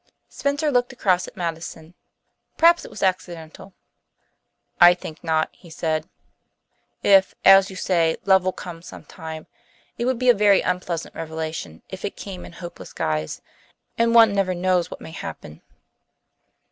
Spencer 0.29 0.71
looked 0.71 0.91
across 0.91 1.27
at 1.27 1.37
Madison 1.37 1.93
perhaps 2.57 2.83
it 2.83 2.89
was 2.89 3.03
accidental. 3.03 3.75
"I 4.79 4.95
think 4.95 5.23
not," 5.23 5.49
he 5.53 5.69
said. 5.69 6.09
"If, 7.03 7.35
as 7.45 7.69
you 7.69 7.75
say, 7.75 8.17
love 8.25 8.43
will 8.43 8.51
come 8.51 8.81
some 8.81 9.05
time, 9.05 9.45
it 9.99 10.05
would 10.05 10.17
be 10.17 10.29
a 10.29 10.33
very 10.33 10.61
unpleasant 10.61 11.13
revelation 11.13 11.83
if 11.87 12.03
it 12.03 12.15
came 12.17 12.45
in 12.45 12.53
hopeless 12.53 12.93
guise, 12.93 13.43
and 13.95 14.15
one 14.15 14.33
never 14.33 14.55
knows 14.55 14.89
what 14.89 15.01
may 15.01 15.11
happen." 15.11 15.61